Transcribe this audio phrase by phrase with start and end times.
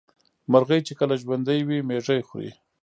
[0.51, 2.51] مرغۍ چې کله ژوندۍ وي مېږي خوري.